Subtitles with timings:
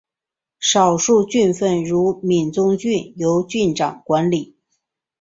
[0.59, 4.55] 少数郡份如闽中郡由君长管理。